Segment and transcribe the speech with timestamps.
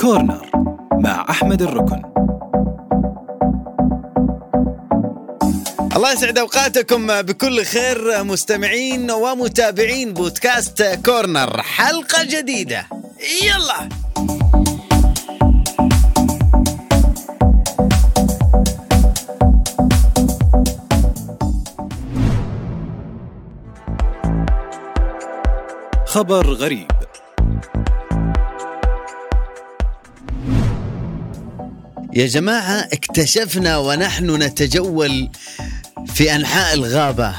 [0.00, 0.50] كورنر
[0.92, 2.02] مع أحمد الركن.
[5.96, 11.62] الله يسعد أوقاتكم بكل خير مستمعين ومتابعين بودكاست كورنر.
[11.62, 12.86] حلقة جديدة.
[13.42, 13.88] يلا.
[26.06, 27.03] خبر غريب.
[32.14, 35.30] يا جماعة اكتشفنا ونحن نتجول
[36.06, 37.34] في أنحاء الغابة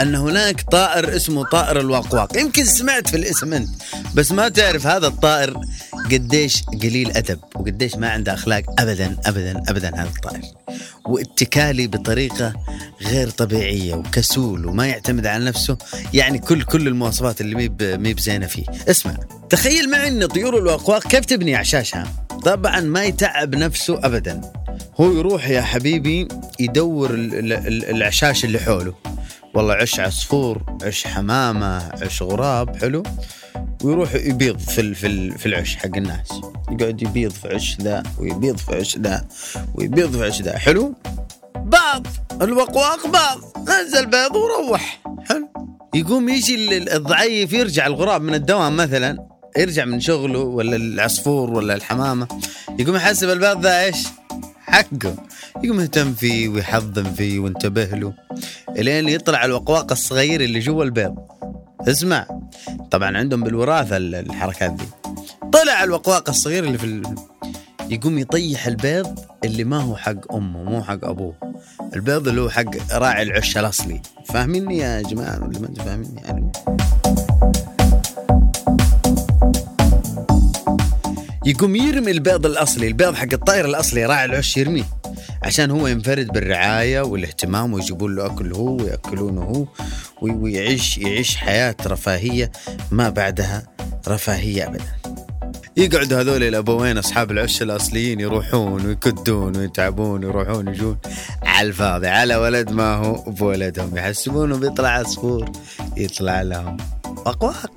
[0.00, 2.36] أن هناك طائر اسمه طائر الواقواق.
[2.36, 3.68] يمكن سمعت في الاسم أنت
[4.14, 5.60] بس ما تعرف هذا الطائر
[6.10, 8.62] قديش قليل أدب وقديش ما عنده أخلاق.
[8.78, 10.42] ابدا ابدا ابدا هذا الطائر.
[11.06, 12.54] واتكالي بطريقة
[13.02, 15.78] غير طبيعية وكسول وما يعتمد على نفسه.
[16.14, 18.64] يعني كل كل المواصفات اللي مي بمي بزينه فيه.
[18.88, 19.16] اسمع
[19.50, 24.40] تخيل معي إن طيور الواقواق كيف تبني أعشاشها؟ طبعا ما يتعب نفسه ابدا.
[25.00, 26.28] هو يروح يا حبيبي
[26.60, 28.94] يدور ال- ال- ال- العشاش اللي حوله.
[29.54, 33.02] والله عش عصفور عش حمامة عش غراب حلو.
[33.84, 36.28] ويروح يبيض في في في العش حق الناس.
[36.70, 39.24] يقعد يبيض في عش ذا ويبيض في عش ذا
[39.74, 40.58] ويبيض في عش ذا.
[40.58, 40.94] حلو؟
[41.56, 42.06] باض.
[42.42, 43.68] الوقواق باض.
[43.68, 45.00] نزل بيض وروح.
[45.28, 45.48] حلو.
[45.94, 49.29] يقوم يجي ال- الضعيف يرجع الغراب من الدوام مثلا.
[49.56, 52.28] يرجع من شغله ولا العصفور ولا الحمامة
[52.78, 53.96] يقوم يحسب البيض ذا إيش؟
[54.56, 55.14] حقه.
[55.64, 58.12] يقوم يهتم فيه ويحضن فيه وينتبه له
[58.68, 61.14] إلين يطلع الوقواق الصغير اللي جوا البيض.
[61.88, 62.26] اسمع
[62.90, 64.84] طبعا عندهم بالوراثة ال- الحركات دي.
[65.52, 67.02] طلع الوقواق الصغير اللي في ال...
[67.90, 71.34] يقوم يطيح البيض اللي ما هو حق أمه مو حق أبوه.
[71.94, 74.02] البيض اللي هو حق راعي العش الأصلي.
[74.26, 76.49] فاهميني يا جماعة ولا ما أنتم فاهميني؟ يعني
[81.46, 84.84] يقوم يرمي البيض الأصلي البيض حق الطائر الأصلي راعي العش يرميه
[85.42, 89.66] عشان هو ينفرد بالرعاية والاهتمام ويجيبون له أكل هو ويأكلونه هو
[90.22, 92.52] وي- ويعيش يعيش حياة رفاهية
[92.90, 93.62] ما بعدها
[94.08, 94.84] رفاهية ابدا.
[95.76, 100.96] يقعدوا هذول الابوين أصحاب العش الأصليين يروحون ويكدون ويتعبون ويروحون يجون
[101.42, 105.50] على الفاضي على ولد ما هو بولدهم يحسبونه بيطلع عصفور
[105.96, 106.76] يطلع لهم
[107.26, 107.70] وقواق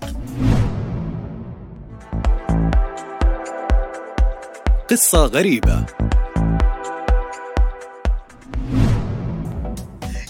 [4.92, 5.86] قصة غريبة.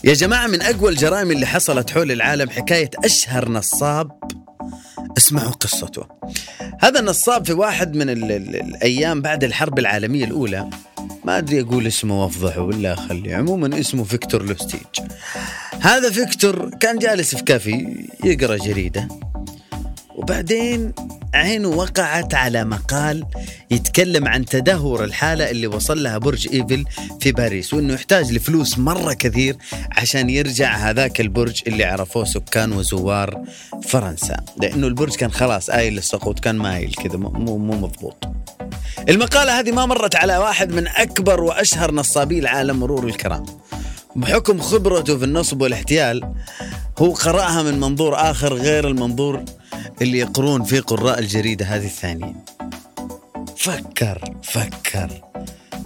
[0.04, 4.12] يا جماعة من أقوى الجرائم اللي حصلت حول العالم حكاية أشهر نصاب.
[5.18, 6.06] اسمعوا قصته.
[6.80, 10.70] هذا النصاب في واحد من ال ال الأيام بعد الحرب العالمية الأولى.
[11.26, 13.36] ما أدري أقول اسمه وأفضحه ولا أخليه.
[13.36, 15.10] عموما اسمه فيكتور لوستيج.
[15.82, 19.08] هذا فيكتور كان جالس في كافي يقرأ جريدة.
[20.16, 20.94] وبعدين
[21.34, 23.26] عينه وقعت على مقال
[23.72, 26.86] يتكلم عن تدهور الحالة اللي وصل لها برج إيفل
[27.22, 29.58] في باريس وإنه يحتاج لفلوس مرة كثير
[29.92, 33.44] عشان يرجع هذاك البرج اللي عرفوه سكان وزوار
[33.88, 34.38] فرنسا.
[34.62, 38.24] لأنه البرج كان خلاص آيل للسقوط كان مايل كذا مو مو مضبوط.
[39.10, 43.46] المقالة هذه ما مرت على واحد من أكبر وأشهر نصابي العالم مرور الكرام.
[44.16, 46.34] بحكم خبرته في النصب والاحتيال
[47.00, 49.44] هو قرأها من منظور آخر غير المنظور
[50.02, 52.34] اللي يقرون فيه قراء الجريدة هذه الثانية.
[53.58, 55.10] فكر فكر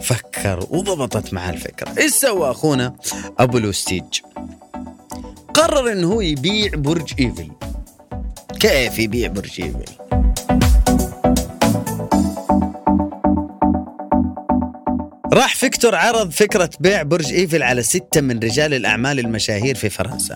[0.01, 0.67] فكر.
[0.69, 1.93] وضبطت معاه الفكرة.
[1.97, 2.95] إيش سوى أخونا
[3.39, 4.03] أبو لوستيج؟
[5.53, 7.51] قرر انه هو يبيع برج إيفل.
[8.59, 9.85] كيف يبيع برج إيفل؟
[15.33, 20.35] راح فيكتور عرض فكرة بيع برج إيفل على ستة من رجال الأعمال المشاهير في فرنسا.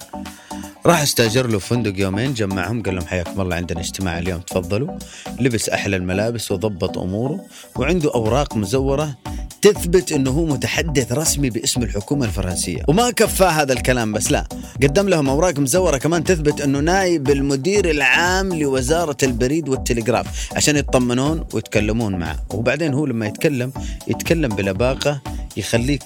[0.85, 4.97] راح استاجر له فندق يومين جمعهم قال لهم حياكم الله عندنا اجتماع اليوم تفضلوا.
[5.39, 9.17] لبس أحلى الملابس وضبط أموره وعنده أوراق مزورة
[9.61, 12.83] تثبت إنه هو متحدث رسمي باسم الحكومة الفرنسية.
[12.87, 14.47] وما كفاه هذا الكلام بس لا
[14.83, 21.47] قدم لهم أوراق مزورة كمان تثبت إنه نائب المدير العام لوزارة البريد والتلغراف عشان يطمنون
[21.53, 22.37] ويتكلمون معه.
[22.53, 23.71] وبعدين هو لما يتكلم
[24.07, 25.21] يتكلم بلباقة
[25.57, 26.03] يخليك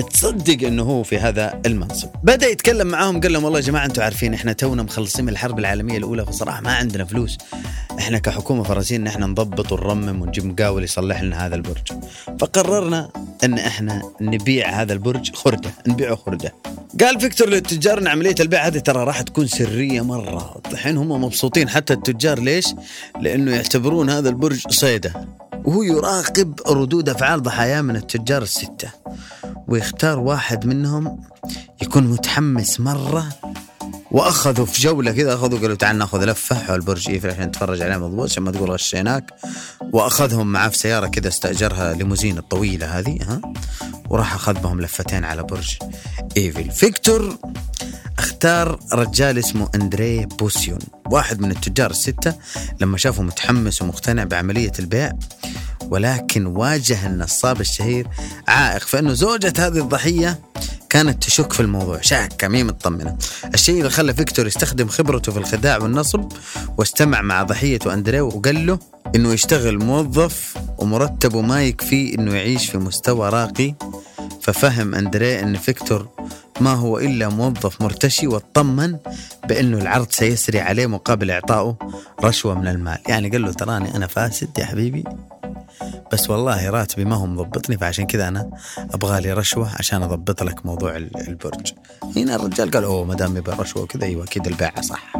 [0.00, 2.08] تصدق إنه هو في هذا المنصب.
[2.22, 5.58] بدأ يتكلم معاهم قال لهم والله يا جماعة أنتم عارفين إحنا تونا مخلصين من الحرب
[5.58, 7.38] العالمية الأولى فصراحة ما عندنا فلوس.
[7.98, 11.92] إحنا كحكومة فرنسيه ان إحنا نضبط ونرمم ونجيب مقاول يصلح لنا هذا البرج.
[12.40, 13.10] فقررنا
[13.44, 16.54] إن إحنا نبيع هذا البرج خردة نبيعه خردة.
[17.00, 20.60] قال فيكتور للتجار إن عملية البيع هذه ترى راح تكون سرية مرة.
[20.72, 22.66] الحين هم مبسوطين حتى التجار ليش؟
[23.20, 25.28] لأنه يعتبرون هذا البرج صيدة.
[25.64, 28.90] وهو يراقب ردود أفعال ضحاياه من التجار الستة.
[29.70, 31.20] ويختار واحد منهم
[31.82, 33.28] يكون متحمس مرة
[34.10, 37.96] وأخذوا في جولة كذا أخذوا قالوا تعال ناخذ لفة حول برج إيفل عشان نتفرج عليه
[37.96, 39.34] مضبوط عشان ما تقول غشيناك.
[39.92, 43.40] وأخذهم معاه في سيارة كذا استأجرها ليموزين الطويلة هذه ها؟
[44.08, 45.78] وراح اخذ بهم لفتين على برج
[46.36, 46.70] إيفل.
[46.70, 47.38] فيكتور
[48.18, 50.78] اختار رجال اسمه أندري بوسيون
[51.10, 52.34] واحد من التجار الستة
[52.80, 55.12] لما شافه متحمس ومقتنع بعملية البيع
[55.90, 58.06] ولكن واجه النصاب الشهير
[58.48, 60.40] عائق فإنه زوجة هذه الضحية
[60.88, 62.00] كانت تشك في الموضوع.
[62.00, 63.16] شاكة مي مطمنة
[63.54, 66.24] الشيء اللي خلى فيكتور يستخدم خبرته في الخداع والنصب
[66.78, 68.78] واستمع مع ضحيته أندريه وقال له
[69.14, 73.74] إنه يشتغل موظف ومرتبه ما يكفيه إنه يعيش في مستوى راقي.
[74.42, 76.08] ففهم أندريه أن فيكتور
[76.60, 78.96] ما هو إلا موظف مرتشي واطمن
[79.48, 81.76] بأنه العرض سيسري عليه مقابل إعطائه
[82.24, 82.98] رشوة من المال.
[83.08, 85.04] يعني قال له تراني أنا فاسد يا حبيبي.
[86.12, 90.66] بس والله راتبي ما هو مضبطني فعشان كذا أنا أبغى لي رشوة عشان أضبط لك
[90.66, 91.72] موضوع البرج.
[92.16, 95.12] هنا الرجال قال أوه ما دام يبغى رشوة وكذا أيوه أكيد البيعه صح.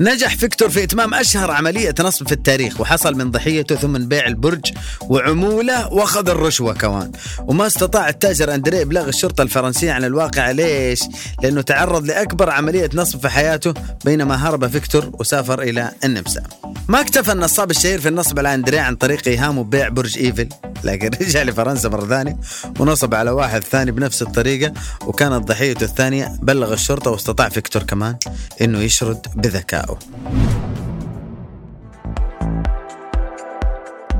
[0.00, 4.72] نجح فيكتور في إتمام أشهر عملية نصب في التاريخ وحصل من ضحيته ثمن بيع البرج
[5.00, 7.12] وعمولة وأخذ الرشوة كمان.
[7.38, 10.50] وما استطاع التاجر أندريه إبلاغ الشرطة الفرنسية عن الواقع.
[10.50, 11.00] ليش؟
[11.42, 13.74] لأنه تعرض لأكبر عملية نصب في حياته
[14.04, 16.42] بينما هرب فيكتور وسافر إلى النمسا.
[16.88, 20.48] ما اكتفى النصاب الشهير في النصب على أندريه عن طريق إيهامه ببيع برج إيفل.
[20.88, 22.36] لكن رجع لفرنسا مرة ثانية
[22.80, 24.72] ونصب على واحد ثاني بنفس الطريقة
[25.06, 28.16] وكانت ضحيته الثانية بلغ الشرطة واستطاع فيكتور كمان
[28.60, 29.98] إنه يشرد بذكائه.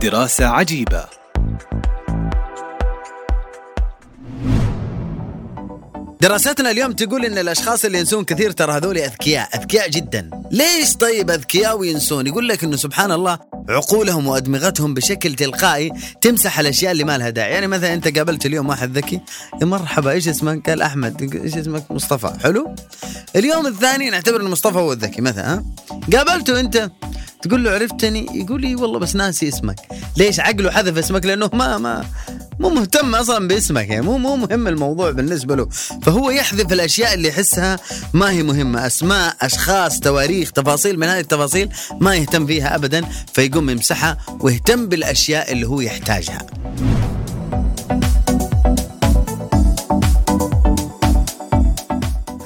[0.02, 1.05] دراسة عجيبة.
[6.20, 10.31] دراستنا اليوم تقول إن الأشخاص اللي ينسون كثير ترى هذول أذكياء أذكياء جدا.
[10.50, 13.38] ليش طيب أذكياء وينسون؟ يقول لك إنه سبحان الله
[13.69, 17.52] عقولهم وأدمغتهم بشكل تلقائي تمسح الأشياء اللي ما لها داعي.
[17.52, 19.20] يعني مثلا أنت قابلت اليوم واحد ذكي
[19.61, 21.34] يا مرحبا إيش اسمك؟ قال أحمد.
[21.34, 22.32] إيش اسمك؟ مصطفى.
[22.43, 22.75] حلو؟
[23.37, 25.64] اليوم الثاني نعتبر إن مصطفى هو الذكي مثلا ها؟
[26.12, 26.90] قابلته أنت؟
[27.43, 29.76] تقول له عرفتني؟ يقول لي والله بس ناسي اسمك.
[30.17, 32.05] ليش؟ عقله حذف اسمك لأنه ما ما
[32.59, 35.69] مو مهتم أصلا باسمك يعني مو مو مهم الموضوع بالنسبة له.
[36.03, 37.79] فهو يحذف الأشياء اللي يحسها
[38.12, 41.69] ما هي مهمة أسماء أشخاص تواريخ تفاصيل من هذه التفاصيل
[42.01, 46.47] ما يهتم فيها ابدا فيقوم يمسحها ويهتم بالأشياء اللي هو يحتاجها.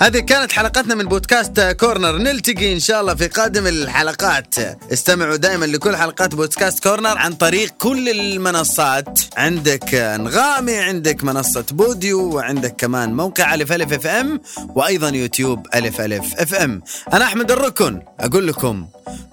[0.00, 2.19] هذه كانت حلقتنا من بودكاست كورنر.
[2.19, 4.55] نلتقي إن شاء الله في قادم الحلقات.
[4.93, 9.21] استمعوا دائما لكل حلقات بودكاست كورنر عن طريق كل المنصات.
[9.37, 14.41] عندك أنغامي عندك منصة بوديو وعندك كمان موقع ألف ألف FM
[14.75, 16.83] وأيضا يوتيوب ألف ألف FM.
[17.12, 18.03] أنا أحمد الركن.
[18.21, 18.87] أقول لكم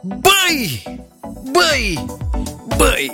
[0.03, 0.69] bye
[1.56, 2.00] bye
[2.79, 3.12] bye.